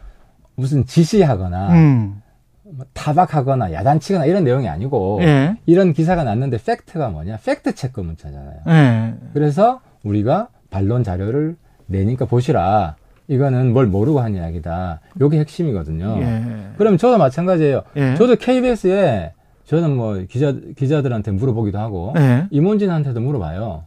무슨 0.56 0.88
지시하거나 0.88 1.74
음. 1.74 2.22
뭐 2.64 2.84
타박하거나 2.94 3.74
야단치거나 3.74 4.26
이런 4.26 4.44
내용이 4.44 4.68
아니고 4.68 5.20
예. 5.22 5.56
이런 5.68 5.94
기사가 5.94 6.24
났는데 6.24 6.58
팩트가 6.58 7.10
뭐냐? 7.10 7.38
팩트 7.46 7.76
체크 7.76 8.02
문자잖아요. 8.02 8.60
예. 8.70 9.14
그래서 9.34 9.82
우리가 10.04 10.48
반론 10.72 11.04
자료를 11.04 11.58
내니까 11.86 12.26
보시라. 12.26 12.96
이거는 13.32 13.72
뭘 13.72 13.88
모르고 13.88 14.20
한 14.20 14.36
이야기다. 14.36 15.00
요게 15.22 15.40
핵심이거든요. 15.40 16.18
예. 16.20 16.44
그럼 16.78 16.98
저도 16.98 17.18
마찬가지예요. 17.18 17.84
예. 17.96 18.16
저도 18.16 18.36
KBS에 18.36 19.32
저는 19.66 19.96
뭐 19.96 20.22
기자 20.30 20.54
기자들한테 20.76 21.32
물어보기도 21.32 21.80
하고 21.80 22.14
예. 22.18 22.48
임원진한테도 22.52 23.22
물어봐요. 23.22 23.84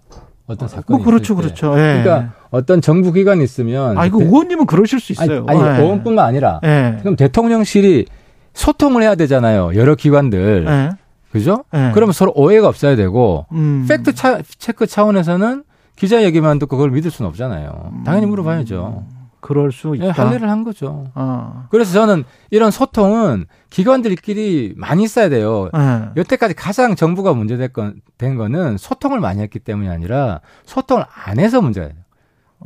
어떤 0.46 0.66
사건이 0.66 0.96
뭐 0.96 1.04
그렇죠, 1.04 1.36
그렇죠. 1.36 1.72
예. 1.72 2.02
그러니까 2.02 2.32
어떤 2.50 2.80
정부 2.80 3.12
기관이 3.12 3.44
있으면 3.44 3.98
아 3.98 4.06
이거 4.06 4.18
의원님은 4.22 4.64
그러실 4.64 4.98
수 4.98 5.12
있어요. 5.12 5.44
아니, 5.46 5.60
아니 5.60 5.78
예. 5.78 5.82
의원뿐만 5.82 6.24
아니라 6.24 6.60
예. 6.64 6.96
그럼 7.00 7.14
대통령실이 7.16 8.06
소통을 8.54 9.02
해야 9.02 9.14
되잖아요. 9.14 9.72
여러 9.74 9.94
기관들. 9.94 10.64
예. 10.66 10.90
그죠? 11.32 11.64
예. 11.74 11.90
그러면 11.92 12.14
서로 12.14 12.32
오해가 12.34 12.66
없어야 12.66 12.96
되고 12.96 13.44
음. 13.52 13.84
팩트 13.86 14.14
차, 14.14 14.40
체크 14.56 14.86
차원에서는 14.86 15.64
기자 15.96 16.22
얘기만 16.24 16.58
듣고 16.60 16.78
그걸 16.78 16.92
믿을 16.92 17.10
수는 17.10 17.28
없잖아요. 17.28 17.92
당연히 18.06 18.24
물어봐야죠. 18.26 19.04
그럴 19.44 19.72
수 19.72 19.94
예, 20.00 20.06
있다. 20.06 20.06
네, 20.06 20.22
할례를 20.22 20.48
한 20.48 20.64
거죠. 20.64 21.04
어. 21.14 21.66
그래서 21.70 21.92
저는 21.92 22.24
이런 22.50 22.70
소통은 22.70 23.44
기관들끼리 23.68 24.72
많이 24.74 25.02
있어야 25.02 25.28
돼요. 25.28 25.68
네. 25.74 26.08
여태까지 26.16 26.54
가장 26.54 26.96
정부가 26.96 27.34
문제된 27.34 27.68
된 28.16 28.36
거는 28.36 28.78
소통을 28.78 29.20
많이 29.20 29.42
했기 29.42 29.58
때문이 29.58 29.90
아니라 29.90 30.40
소통을 30.64 31.04
안 31.26 31.38
해서 31.38 31.60
문제가 31.60 31.88
돼요. 31.88 31.98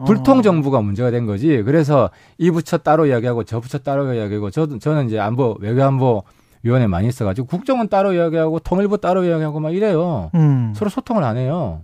불통 0.07 0.39
어. 0.39 0.43
정부가 0.43 0.81
문제가 0.81 1.11
된 1.11 1.27
거지. 1.27 1.65
그래서 1.65 2.11
이 2.39 2.49
부처 2.53 2.79
따로 2.79 3.07
이야기하고 3.07 3.43
저 3.43 3.59
부처 3.59 3.79
따로 3.79 4.15
이야기하고 4.15 4.51
저도 4.51 4.79
저는 4.79 5.09
이제 5.09 5.19
안보 5.19 5.57
외교안보 5.59 6.23
위원회 6.63 6.87
많이 6.87 7.09
있어가지고 7.09 7.49
국정은 7.49 7.89
따로 7.89 8.13
이야기하고 8.13 8.61
통일부 8.61 8.99
따로 8.99 9.25
이야기하고 9.25 9.59
막 9.59 9.75
이래요. 9.75 10.31
음. 10.37 10.73
서로 10.77 10.91
소통을 10.91 11.25
안 11.25 11.39
해요. 11.39 11.83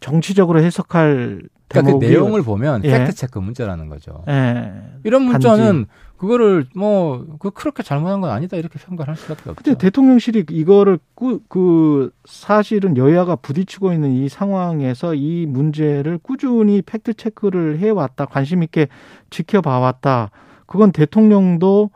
정치적으로 0.00 0.60
해석할 0.60 1.42
그러니까 1.72 1.98
그 1.98 2.04
내용을 2.04 2.42
보면 2.42 2.84
예. 2.84 2.90
팩트 2.90 3.14
체크 3.14 3.38
문자라는 3.38 3.88
거죠. 3.88 4.22
예. 4.28 4.72
이런 5.04 5.22
문자는 5.22 5.64
단지. 5.64 5.90
그거를 6.16 6.66
뭐 6.76 7.24
그 7.38 7.50
그렇게 7.50 7.82
잘못한 7.82 8.20
건 8.20 8.30
아니다 8.30 8.56
이렇게 8.56 8.78
평가할 8.78 9.16
수밖에 9.16 9.50
없죠. 9.50 9.54
근데 9.62 9.76
대통령실이 9.76 10.44
이거를 10.50 10.98
꾸, 11.14 11.40
그 11.48 12.12
사실은 12.24 12.96
여야가 12.96 13.36
부딪히고 13.36 13.92
있는 13.92 14.12
이 14.12 14.28
상황에서 14.28 15.14
이 15.14 15.46
문제를 15.46 16.18
꾸준히 16.18 16.82
팩트 16.82 17.14
체크를 17.14 17.80
해 17.80 17.90
왔다 17.90 18.26
관심 18.26 18.62
있게 18.62 18.88
지켜봐 19.30 19.80
왔다. 19.80 20.30
그건 20.66 20.92
대통령도 20.92 21.90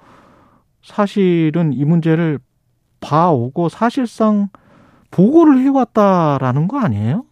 사실은 0.82 1.72
이 1.72 1.84
문제를 1.84 2.38
봐오고 3.00 3.68
사실상 3.68 4.48
보고를 5.10 5.60
해왔다라는 5.60 6.68
거 6.68 6.78
아니에요? 6.78 7.24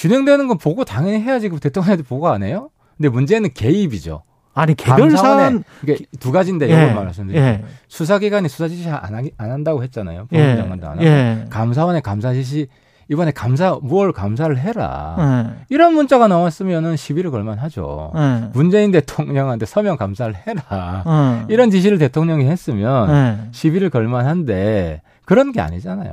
진행되는 0.00 0.48
건 0.48 0.56
보고 0.56 0.82
당연히 0.82 1.20
해야지 1.20 1.50
그 1.50 1.60
대통령한테 1.60 2.04
보고 2.04 2.28
안 2.28 2.42
해요? 2.42 2.70
근데 2.96 3.10
문제는 3.10 3.50
개입이죠. 3.52 4.22
아니 4.54 4.74
개별 4.74 5.10
사안 5.10 5.62
이게 5.82 5.98
두 6.18 6.32
가지인데 6.32 6.70
예, 6.70 6.72
이걸 6.72 7.04
말씀드리면 7.04 7.46
예. 7.46 7.64
수사기관이 7.88 8.48
수사 8.48 8.66
지시 8.66 8.88
안, 8.88 9.14
하기, 9.14 9.32
안 9.36 9.50
한다고 9.50 9.82
했잖아요. 9.82 10.28
법무부 10.28 10.56
장관도 10.56 10.86
안 10.86 10.92
하고 10.92 11.04
예. 11.04 11.44
감사원의 11.50 12.00
감사 12.00 12.32
지시 12.32 12.68
이번에 13.10 13.30
감사 13.30 13.78
무얼 13.82 14.12
감사를 14.12 14.56
해라. 14.58 15.16
예. 15.18 15.64
이런 15.68 15.92
문자가 15.92 16.28
나왔으면은 16.28 16.96
시비를 16.96 17.30
걸만 17.30 17.58
하죠. 17.58 18.10
예. 18.16 18.48
문재인 18.54 18.92
대통령한테 18.92 19.66
서면 19.66 19.98
감사를 19.98 20.34
해라. 20.34 21.44
예. 21.46 21.52
이런 21.52 21.70
지시를 21.70 21.98
대통령이 21.98 22.46
했으면 22.46 23.50
시비를 23.52 23.90
걸만 23.90 24.26
한데 24.26 25.02
그런 25.26 25.52
게 25.52 25.60
아니잖아요. 25.60 26.10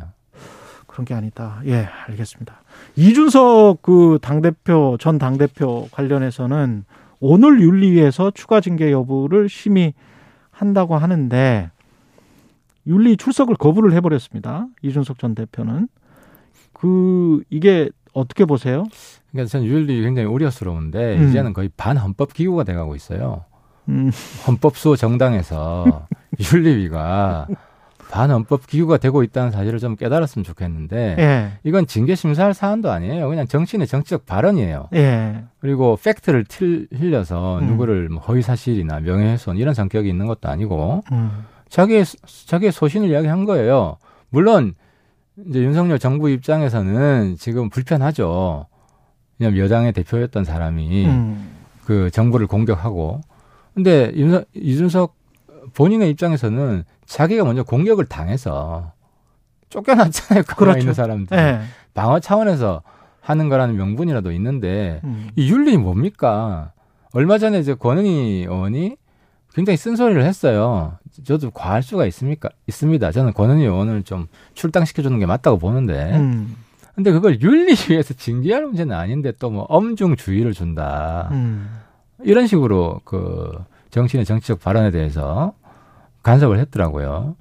그런 0.88 1.06
게 1.06 1.14
아니다. 1.14 1.62
예, 1.68 1.88
알겠습니다. 2.08 2.64
이준석 2.98 3.84
그 3.84 4.18
당대표, 4.22 4.98
전 5.00 5.20
당대표 5.20 5.88
관련해서는 5.92 6.84
오늘 7.20 7.62
윤리위에서 7.62 8.32
추가 8.32 8.60
징계 8.60 8.92
여부를 8.92 9.48
심의한다고 9.50 10.98
하는데 10.98 11.70
윤리 12.88 13.16
출석을 13.16 13.56
거부를 13.56 13.94
해버렸습니다. 13.94 14.66
이준석 14.82 15.20
전 15.20 15.36
대표는. 15.36 15.88
그, 16.74 17.44
이게 17.52 17.90
어떻게 18.14 18.46
보세요? 18.46 18.84
그러니까 19.32 19.52
저는 19.52 19.68
윤리 19.68 20.02
굉장히 20.02 20.28
우려스러운데 20.28 21.18
음. 21.18 21.30
이제는 21.30 21.54
거의 21.54 21.70
반헌법 21.78 22.34
기구가 22.34 22.64
돼가고 22.64 22.96
있어요. 22.96 23.46
음. 23.90 24.10
헌법소 24.48 24.96
정당에서 24.96 26.08
윤리위가 26.54 27.48
반헌법 28.10 28.68
기구가 28.68 28.98
되고 28.98 29.24
있다는 29.24 29.52
사실을 29.52 29.80
좀 29.80 29.96
깨달았으면 29.96 30.44
좋겠는데 30.44 31.16
예. 31.20 31.52
이건 31.64 31.88
징계 31.88 32.16
심사할 32.16 32.54
사안도 32.54 32.92
아니에요. 32.92 33.28
그냥 33.28 33.48
정치인의 33.48 33.88
정치적 33.88 34.26
발언이에요. 34.26 34.90
예. 34.94 35.44
그리고 35.60 35.98
팩트를 36.02 36.46
틀, 36.46 36.88
흘려서 36.94 37.60
음. 37.60 37.68
누구를 37.68 38.10
뭐 38.10 38.22
허위 38.24 38.42
사실이나 38.42 39.00
명예훼손 39.02 39.58
이런 39.58 39.74
성격이 39.74 40.08
있는 40.10 40.28
것도 40.28 40.50
아니고 40.50 41.04
음. 41.12 41.46
자기의 41.70 42.06
자기의 42.46 42.72
소신을 42.72 43.10
이야기한 43.10 43.46
거예요. 43.46 43.98
물론 44.30 44.74
이제 45.48 45.60
윤석열 45.60 46.00
정부 46.00 46.30
입장에서는 46.30 47.36
지금 47.38 47.70
불편하죠. 47.70 48.68
왜냐면 49.38 49.60
여당의 49.64 49.92
대표였던 49.94 50.46
사람이 50.46 51.06
음. 51.06 51.50
그 51.86 52.10
정부를 52.12 52.48
공격하고 52.48 53.22
근데 53.74 54.12
윤석, 54.16 54.46
이준석 54.56 55.17
본인의 55.74 56.10
입장에서는 56.12 56.84
자기가 57.06 57.44
먼저 57.44 57.64
공격을 57.64 58.06
당해서 58.06 58.92
쫓겨났잖아요. 59.70 60.44
그렇죠. 60.58 60.80
있는 60.80 60.94
사람들. 60.94 61.36
네. 61.38 61.62
방어 61.94 62.20
차원에서 62.20 62.82
하는 63.22 63.50
거라는 63.50 63.76
명분이라도 63.76 64.32
있는데 64.34 65.02
음. 65.04 65.30
이 65.36 65.50
윤리 65.52 65.78
뭡니까? 65.78 66.72
얼마 67.14 67.38
전에 67.38 67.60
이제 67.60 67.74
권은희 67.74 68.44
의원이 68.48 68.96
굉장히 69.54 69.76
쓴소리를 69.78 70.24
했어요. 70.24 70.98
저도 71.24 71.50
과할 71.52 71.82
수가 71.82 72.06
있습니까? 72.06 72.50
있습니다. 72.68 73.12
저는 73.12 73.34
권은희 73.34 73.64
의원을 73.64 74.04
좀 74.04 74.28
출당시켜 74.54 75.02
주는 75.02 75.18
게 75.20 75.26
맞다고 75.26 75.58
보는데. 75.58 76.16
음. 76.18 76.56
근데 76.96 77.12
그걸 77.12 77.40
윤리위에서 77.42 78.14
징계할 78.16 78.64
문제는 78.66 78.96
아닌데 78.96 79.32
또 79.40 79.50
뭐 79.50 79.64
엄중 79.64 80.16
주의를 80.16 80.54
준다. 80.54 81.30
음. 81.32 81.70
이런 82.24 82.48
식으로 82.48 83.02
그 83.04 83.52
정치인의 83.90 84.26
정치적 84.26 84.60
발언에 84.60 84.92
대해서 84.92 85.54
간섭을 86.24 86.60
했더라고요. 86.60 87.36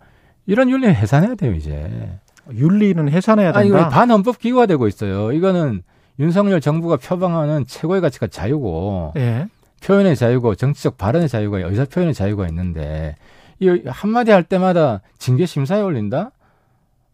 이런 0.46 0.70
윤리 0.70 0.86
해산해야 0.86 1.34
돼요, 1.34 1.52
이제. 1.54 2.18
윤리는 2.52 3.08
해산해야 3.08 3.52
된다. 3.52 3.78
아니, 3.78 3.90
반헌법 3.90 4.38
기구화되고 4.38 4.86
있어요. 4.86 5.32
이거는 5.32 5.82
윤석열 6.18 6.60
정부가 6.60 6.96
표방하는 6.96 7.66
최고의 7.66 8.00
가치가 8.00 8.26
자유고 8.26 9.14
예. 9.16 9.46
표현의 9.82 10.16
자유고 10.16 10.54
정치적 10.54 10.96
발언의 10.96 11.28
자유가 11.28 11.58
의사 11.58 11.84
표현의 11.84 12.14
자유가 12.14 12.48
있는데 12.48 13.16
이 13.58 13.82
한마디 13.86 14.30
할 14.30 14.42
때마다 14.42 15.00
징계 15.18 15.46
심사에 15.46 15.80
올린다? 15.80 16.30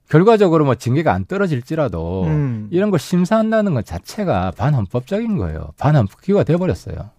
결과적으로 0.08 0.64
뭐 0.64 0.74
징계가 0.74 1.12
안 1.12 1.24
떨어질지라도 1.24 2.24
음. 2.24 2.68
이런 2.70 2.90
걸 2.90 3.00
심사한다는 3.00 3.74
것 3.74 3.86
자체가 3.86 4.52
반헌법적인 4.56 5.38
거예요. 5.38 5.70
반헌법 5.78 6.20
기구가 6.20 6.44
돼버렸어요. 6.44 7.10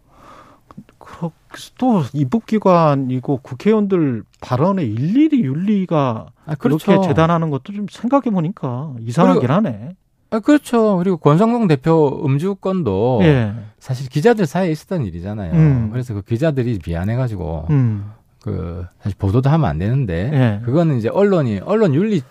또 1.78 2.04
입법기관이고 2.14 3.38
국회의원들 3.38 4.24
발언에 4.42 4.84
일일이 4.84 5.44
윤리가 5.44 6.28
아, 6.46 6.56
그렇죠. 6.56 6.86
그렇게 6.86 7.08
재단하는 7.08 7.50
것도 7.50 7.74
좀 7.74 7.86
생각해 7.90 8.32
보니까 8.32 8.94
이상하긴 9.00 9.42
그리고, 9.42 9.54
하네. 9.54 9.96
아, 10.32 10.40
그렇죠. 10.40 10.98
그리고 10.98 11.18
권성동 11.18 11.68
대표 11.68 12.22
음주 12.26 12.56
건도 12.56 13.20
예. 13.22 13.54
사실 13.80 14.10
기자들 14.10 14.46
사이에 14.46 14.72
있었던 14.72 15.06
일이잖아요. 15.06 15.54
음. 15.54 15.90
그래서 15.92 16.14
그 16.14 16.22
기자들이 16.24 16.80
미안해가지고 16.86 17.68
음. 17.70 18.12
그 18.42 18.86
사실 19.00 19.16
보도도 19.18 19.50
하면 19.50 19.70
안 19.70 19.78
되는데 19.78 20.32
예. 20.34 20.66
그거는 20.66 20.98
이제 20.98 21.10
언론이 21.10 21.60
언론 21.60 21.94
윤리를 21.94 22.24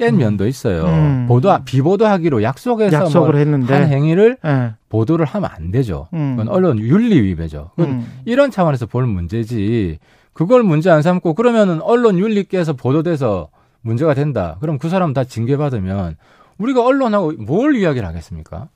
깬 0.00 0.14
음. 0.14 0.18
면도 0.18 0.46
있어요. 0.46 0.84
음. 0.86 1.26
보도 1.28 1.54
비보도하기로 1.62 2.42
약속해서 2.42 2.96
약속을 2.96 3.32
뭐 3.32 3.38
했는데 3.38 3.74
한 3.74 3.88
행위를 3.88 4.38
네. 4.42 4.72
보도를 4.88 5.26
하면 5.26 5.50
안 5.52 5.70
되죠. 5.70 6.08
음. 6.14 6.36
그건 6.36 6.48
언론 6.48 6.78
윤리 6.78 7.20
위배죠. 7.20 7.70
음. 7.80 8.10
이런 8.24 8.50
차원에서 8.50 8.86
볼 8.86 9.06
문제지. 9.06 9.98
그걸 10.32 10.62
문제 10.62 10.90
안 10.90 11.02
삼고 11.02 11.34
그러면은 11.34 11.82
언론 11.82 12.18
윤리께서 12.18 12.72
보도돼서 12.72 13.50
문제가 13.82 14.14
된다. 14.14 14.56
그럼 14.60 14.78
그 14.78 14.88
사람 14.88 15.12
다 15.12 15.24
징계 15.24 15.58
받으면 15.58 16.16
우리가 16.56 16.82
언론하고 16.82 17.32
뭘 17.32 17.76
이야기를 17.76 18.08
하겠습니까? 18.08 18.68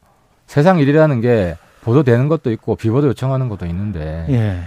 세상 0.46 0.78
일이라는 0.78 1.22
게 1.22 1.56
보도되는 1.80 2.28
것도 2.28 2.50
있고 2.52 2.76
비보도 2.76 3.08
요청하는 3.08 3.48
것도 3.48 3.64
있는데. 3.64 4.26
예. 4.28 4.60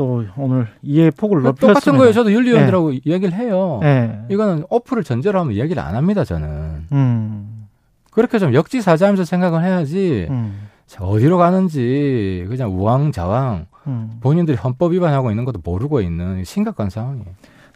또 0.00 0.24
오늘 0.38 0.66
이해 0.82 1.10
폭을 1.10 1.42
높였습니다. 1.42 1.66
똑같은 1.66 1.98
거예요. 1.98 2.14
저도 2.14 2.32
윤리위원들하고 2.32 2.92
네. 2.92 3.00
얘기를 3.04 3.34
해요. 3.34 3.80
네. 3.82 4.18
이거는 4.30 4.64
어플을 4.70 5.04
전제로 5.04 5.38
하면 5.40 5.54
얘기를 5.56 5.82
안 5.82 5.94
합니다. 5.94 6.24
저는. 6.24 6.86
음. 6.90 7.66
그렇게 8.10 8.38
좀 8.38 8.54
역지사지하면서 8.54 9.26
생각을 9.26 9.62
해야지. 9.62 10.26
음. 10.30 10.68
어디로 10.98 11.36
가는지 11.36 12.46
그냥 12.48 12.72
우왕좌왕 12.72 13.66
음. 13.88 14.10
본인들이 14.22 14.56
헌법 14.56 14.92
위반하고 14.92 15.30
있는 15.30 15.44
것도 15.44 15.60
모르고 15.62 16.00
있는 16.00 16.44
심각한 16.44 16.88
상황이에요. 16.88 17.26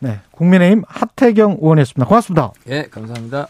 네, 0.00 0.20
국민의힘 0.32 0.82
하태경 0.86 1.58
의원이었습니다. 1.60 2.08
고맙습니다. 2.08 2.52
예, 2.70 2.84
감사합니다. 2.90 3.42